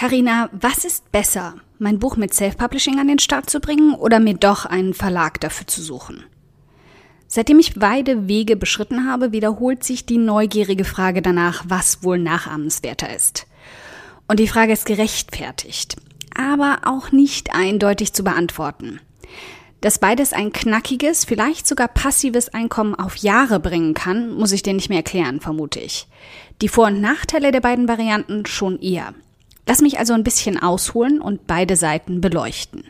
[0.00, 4.32] Karina, was ist besser, mein Buch mit Self-Publishing an den Start zu bringen oder mir
[4.32, 6.24] doch einen Verlag dafür zu suchen?
[7.26, 13.14] Seitdem ich beide Wege beschritten habe, wiederholt sich die neugierige Frage danach, was wohl nachahmenswerter
[13.14, 13.46] ist.
[14.26, 15.96] Und die Frage ist gerechtfertigt,
[16.34, 19.00] aber auch nicht eindeutig zu beantworten.
[19.82, 24.72] Dass beides ein knackiges, vielleicht sogar passives Einkommen auf Jahre bringen kann, muss ich dir
[24.72, 26.06] nicht mehr erklären, vermute ich.
[26.62, 29.12] Die Vor- und Nachteile der beiden Varianten schon eher.
[29.70, 32.82] Lass mich also ein bisschen ausholen und beide Seiten beleuchten.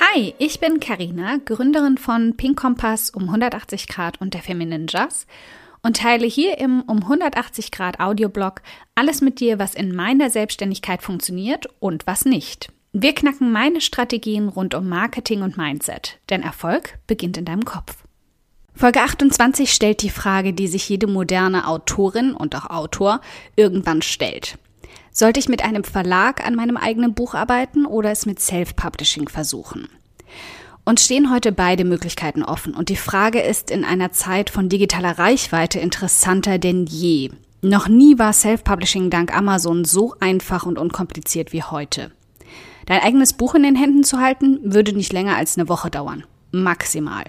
[0.00, 5.26] Hi, ich bin Karina, Gründerin von Pink Kompass um 180 Grad und der Feminine Jazz
[5.84, 8.62] und teile hier im um 180 Grad Audioblog
[8.96, 12.72] alles mit dir, was in meiner Selbstständigkeit funktioniert und was nicht.
[12.92, 17.98] Wir knacken meine Strategien rund um Marketing und Mindset, denn Erfolg beginnt in deinem Kopf.
[18.74, 23.20] Folge 28 stellt die Frage, die sich jede moderne Autorin und auch Autor
[23.54, 24.58] irgendwann stellt.
[25.12, 29.88] Sollte ich mit einem Verlag an meinem eigenen Buch arbeiten oder es mit Self-Publishing versuchen?
[30.86, 35.18] Uns stehen heute beide Möglichkeiten offen und die Frage ist in einer Zeit von digitaler
[35.18, 37.30] Reichweite interessanter denn je.
[37.62, 42.12] Noch nie war Self-Publishing dank Amazon so einfach und unkompliziert wie heute.
[42.84, 46.24] Dein eigenes Buch in den Händen zu halten, würde nicht länger als eine Woche dauern.
[46.50, 47.24] Maximal.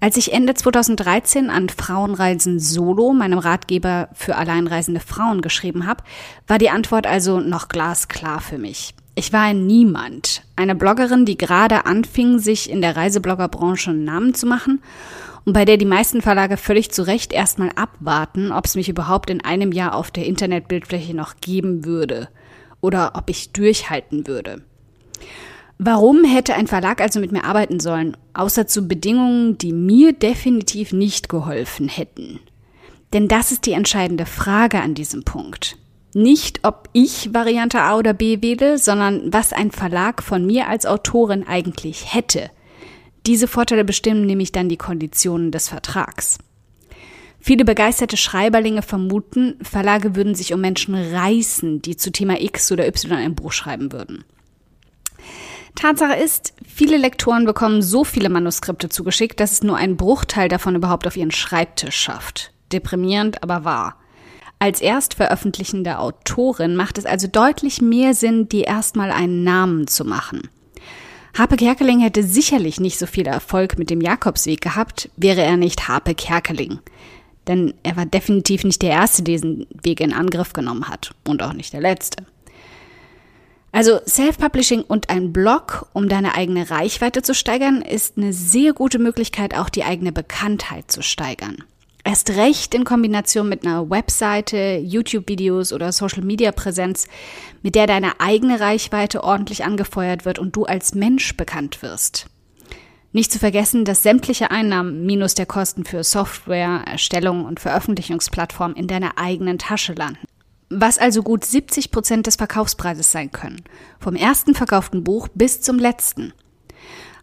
[0.00, 6.04] Als ich Ende 2013 an Frauenreisen Solo, meinem Ratgeber für alleinreisende Frauen, geschrieben habe,
[6.46, 8.94] war die Antwort also noch glasklar für mich.
[9.16, 14.34] Ich war ein Niemand, eine Bloggerin, die gerade anfing, sich in der Reisebloggerbranche einen Namen
[14.34, 14.82] zu machen
[15.44, 19.30] und bei der die meisten Verlage völlig zu Recht erstmal abwarten, ob es mich überhaupt
[19.30, 22.28] in einem Jahr auf der Internetbildfläche noch geben würde
[22.80, 24.62] oder ob ich durchhalten würde.
[25.78, 30.92] Warum hätte ein Verlag also mit mir arbeiten sollen, außer zu Bedingungen, die mir definitiv
[30.92, 32.40] nicht geholfen hätten?
[33.12, 35.76] Denn das ist die entscheidende Frage an diesem Punkt.
[36.14, 40.86] Nicht, ob ich Variante A oder B wähle, sondern was ein Verlag von mir als
[40.86, 42.50] Autorin eigentlich hätte.
[43.26, 46.38] Diese Vorteile bestimmen nämlich dann die Konditionen des Vertrags.
[47.40, 52.86] Viele begeisterte Schreiberlinge vermuten, Verlage würden sich um Menschen reißen, die zu Thema X oder
[52.86, 54.24] Y ein Buch schreiben würden.
[55.74, 60.76] Tatsache ist, viele Lektoren bekommen so viele Manuskripte zugeschickt, dass es nur ein Bruchteil davon
[60.76, 62.52] überhaupt auf ihren Schreibtisch schafft.
[62.72, 63.96] Deprimierend, aber wahr.
[64.58, 70.48] Als erstveröffentlichende Autorin macht es also deutlich mehr Sinn, dir erstmal einen Namen zu machen.
[71.36, 75.88] Harpe Kerkeling hätte sicherlich nicht so viel Erfolg mit dem Jakobsweg gehabt, wäre er nicht
[75.88, 76.78] Harpe Kerkeling.
[77.48, 81.14] Denn er war definitiv nicht der Erste, der diesen Weg in Angriff genommen hat.
[81.26, 82.24] Und auch nicht der Letzte.
[83.72, 89.00] Also Self-Publishing und ein Blog, um deine eigene Reichweite zu steigern, ist eine sehr gute
[89.00, 91.56] Möglichkeit, auch die eigene Bekanntheit zu steigern.
[92.06, 97.08] Erst recht in Kombination mit einer Webseite, YouTube-Videos oder Social-Media-Präsenz,
[97.62, 102.26] mit der deine eigene Reichweite ordentlich angefeuert wird und du als Mensch bekannt wirst.
[103.12, 108.86] Nicht zu vergessen, dass sämtliche Einnahmen minus der Kosten für Software, Erstellung und Veröffentlichungsplattform in
[108.86, 110.26] deiner eigenen Tasche landen.
[110.68, 113.62] Was also gut 70 Prozent des Verkaufspreises sein können.
[113.98, 116.34] Vom ersten verkauften Buch bis zum letzten.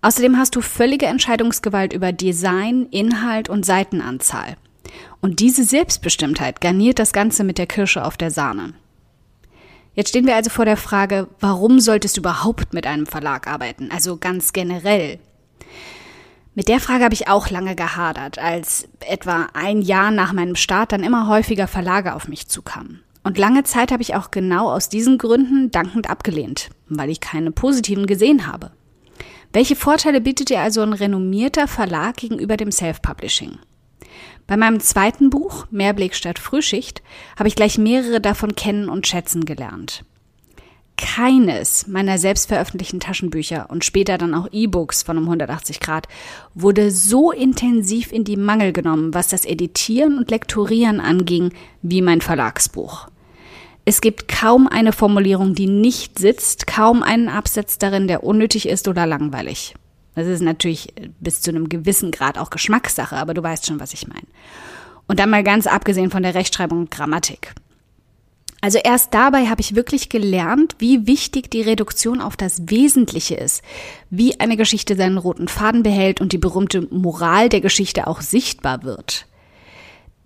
[0.00, 4.56] Außerdem hast du völlige Entscheidungsgewalt über Design, Inhalt und Seitenanzahl.
[5.20, 8.74] Und diese Selbstbestimmtheit garniert das Ganze mit der Kirsche auf der Sahne.
[9.94, 13.90] Jetzt stehen wir also vor der Frage, warum solltest du überhaupt mit einem Verlag arbeiten?
[13.90, 15.18] Also ganz generell.
[16.54, 20.92] Mit der Frage habe ich auch lange gehadert, als etwa ein Jahr nach meinem Start
[20.92, 23.02] dann immer häufiger Verlage auf mich zukamen.
[23.22, 27.52] Und lange Zeit habe ich auch genau aus diesen Gründen dankend abgelehnt, weil ich keine
[27.52, 28.72] positiven gesehen habe.
[29.52, 33.58] Welche Vorteile bietet dir also ein renommierter Verlag gegenüber dem Self-Publishing?
[34.46, 37.02] Bei meinem zweiten Buch, Mehrblick statt Frühschicht,
[37.38, 40.04] habe ich gleich mehrere davon kennen und schätzen gelernt.
[40.96, 46.08] Keines meiner selbst veröffentlichten Taschenbücher und später dann auch E-Books von um 180 Grad
[46.54, 52.20] wurde so intensiv in die Mangel genommen, was das Editieren und Lektorieren anging, wie mein
[52.20, 53.08] Verlagsbuch.
[53.86, 58.86] Es gibt kaum eine Formulierung, die nicht sitzt, kaum einen Absatz darin, der unnötig ist
[58.86, 59.74] oder langweilig.
[60.14, 63.94] Das ist natürlich bis zu einem gewissen Grad auch Geschmackssache, aber du weißt schon, was
[63.94, 64.26] ich meine.
[65.06, 67.54] Und dann mal ganz abgesehen von der Rechtschreibung und Grammatik.
[68.62, 73.62] Also erst dabei habe ich wirklich gelernt, wie wichtig die Reduktion auf das Wesentliche ist,
[74.10, 78.82] wie eine Geschichte seinen roten Faden behält und die berühmte Moral der Geschichte auch sichtbar
[78.82, 79.26] wird.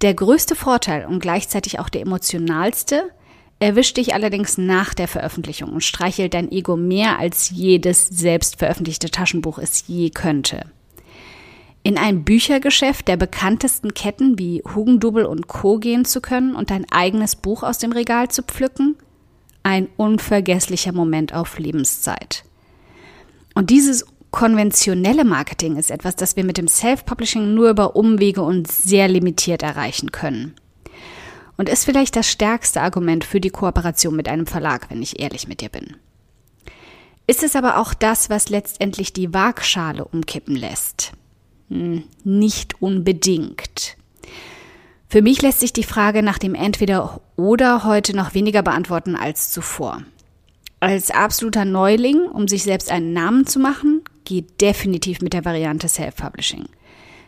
[0.02, 3.04] Der größte Vorteil und gleichzeitig auch der emotionalste
[3.58, 9.10] erwischt dich allerdings nach der Veröffentlichung und streichelt dein Ego mehr als jedes selbst veröffentlichte
[9.10, 10.66] Taschenbuch es je könnte.
[11.82, 15.78] In ein Büchergeschäft der bekanntesten Ketten wie Hugendubel und Co.
[15.78, 18.96] gehen zu können und dein eigenes Buch aus dem Regal zu pflücken?
[19.62, 22.44] Ein unvergesslicher Moment auf Lebenszeit.
[23.54, 28.70] Und dieses konventionelle Marketing ist etwas, das wir mit dem Self-Publishing nur über Umwege und
[28.70, 30.54] sehr limitiert erreichen können
[31.56, 35.48] und ist vielleicht das stärkste Argument für die Kooperation mit einem Verlag, wenn ich ehrlich
[35.48, 35.96] mit dir bin.
[37.26, 41.12] Ist es aber auch das, was letztendlich die Waagschale umkippen lässt?
[41.70, 43.96] Hm, nicht unbedingt.
[45.08, 49.52] Für mich lässt sich die Frage nach dem Entweder oder heute noch weniger beantworten als
[49.52, 50.02] zuvor.
[50.80, 55.88] Als absoluter Neuling, um sich selbst einen Namen zu machen, geht definitiv mit der Variante
[55.88, 56.66] Self-Publishing.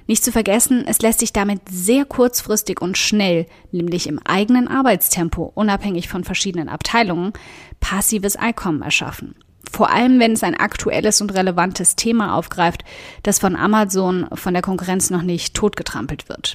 [0.06, 5.50] Nicht zu vergessen, es lässt sich damit sehr kurzfristig und schnell, nämlich im eigenen Arbeitstempo,
[5.54, 7.32] unabhängig von verschiedenen Abteilungen,
[7.80, 9.34] passives Einkommen erschaffen.
[9.70, 12.84] Vor allem, wenn es ein aktuelles und relevantes Thema aufgreift,
[13.24, 16.54] das von Amazon, von der Konkurrenz noch nicht totgetrampelt wird.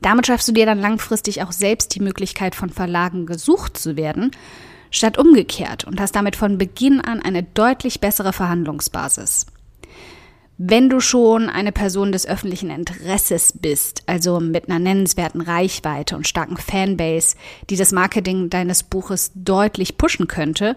[0.00, 4.32] Damit schaffst du dir dann langfristig auch selbst die Möglichkeit, von Verlagen gesucht zu werden,
[4.90, 9.46] statt umgekehrt und hast damit von Beginn an eine deutlich bessere Verhandlungsbasis.
[10.60, 16.26] Wenn du schon eine Person des öffentlichen Interesses bist, also mit einer nennenswerten Reichweite und
[16.26, 17.36] starken Fanbase,
[17.70, 20.74] die das Marketing deines Buches deutlich pushen könnte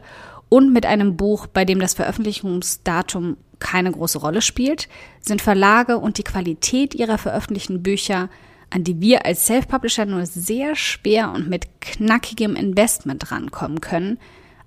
[0.49, 4.87] und mit einem Buch, bei dem das Veröffentlichungsdatum keine große Rolle spielt,
[5.19, 8.29] sind Verlage und die Qualität ihrer veröffentlichten Bücher,
[8.69, 14.19] an die wir als Self-Publisher nur sehr schwer und mit knackigem Investment rankommen können,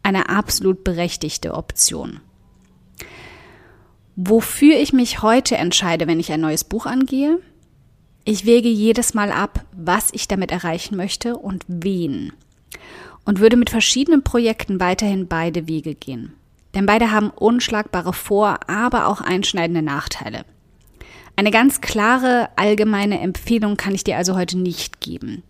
[0.02, 2.18] eine absolut berechtigte Option.
[4.16, 7.40] Wofür ich mich heute entscheide, wenn ich ein neues Buch angehe?
[8.24, 12.32] Ich wäge jedes Mal ab, was ich damit erreichen möchte und wen.
[13.24, 16.32] Und würde mit verschiedenen Projekten weiterhin beide Wege gehen.
[16.76, 20.44] Denn beide haben unschlagbare Vor-, aber auch einschneidende Nachteile.
[21.34, 25.42] Eine ganz klare allgemeine Empfehlung kann ich dir also heute nicht geben.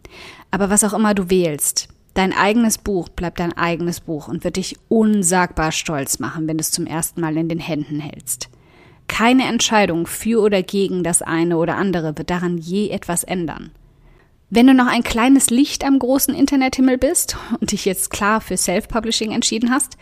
[0.50, 4.56] Aber was auch immer du wählst, dein eigenes Buch bleibt dein eigenes Buch und wird
[4.56, 8.48] dich unsagbar stolz machen, wenn du es zum ersten Mal in den Händen hältst.
[9.14, 13.70] Keine Entscheidung für oder gegen das eine oder andere wird daran je etwas ändern.
[14.50, 18.56] Wenn du noch ein kleines Licht am großen Internethimmel bist und dich jetzt klar für
[18.56, 19.96] Self-Publishing entschieden hast,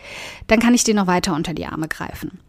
[0.46, 2.40] dann kann ich dir noch weiter unter die Arme greifen.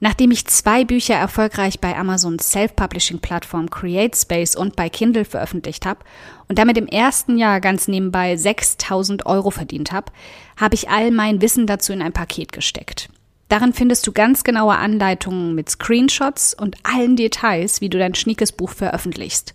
[0.00, 6.00] Nachdem ich zwei Bücher erfolgreich bei Amazons Self-Publishing-Plattform CreateSpace und bei Kindle veröffentlicht habe
[6.48, 10.12] und damit im ersten Jahr ganz nebenbei 6000 Euro verdient habe,
[10.58, 13.08] habe ich all mein Wissen dazu in ein Paket gesteckt.
[13.50, 18.52] Darin findest du ganz genaue Anleitungen mit Screenshots und allen Details, wie du dein schniekes
[18.52, 19.54] Buch veröffentlichst.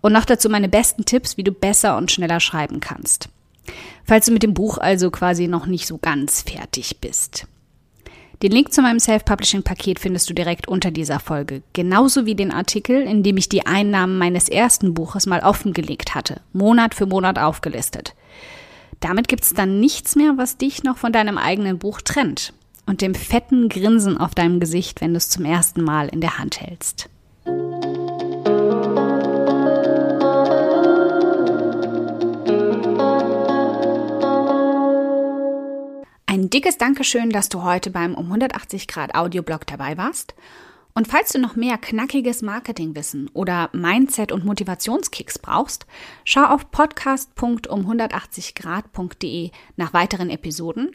[0.00, 3.28] Und noch dazu meine besten Tipps, wie du besser und schneller schreiben kannst.
[4.06, 7.46] Falls du mit dem Buch also quasi noch nicht so ganz fertig bist.
[8.42, 13.02] Den Link zu meinem Self-Publishing-Paket findest du direkt unter dieser Folge, genauso wie den Artikel,
[13.02, 18.14] in dem ich die Einnahmen meines ersten Buches mal offengelegt hatte, Monat für Monat aufgelistet.
[19.00, 22.54] Damit gibt's dann nichts mehr, was dich noch von deinem eigenen Buch trennt
[22.86, 26.38] und dem fetten Grinsen auf deinem Gesicht, wenn du es zum ersten Mal in der
[26.38, 27.08] Hand hältst.
[36.26, 40.34] Ein dickes Dankeschön, dass du heute beim um 180 Grad Audioblog dabei warst.
[40.96, 45.86] Und falls du noch mehr knackiges Marketingwissen oder Mindset- und Motivationskicks brauchst,
[46.24, 50.94] schau auf podcast.um180grad.de nach weiteren Episoden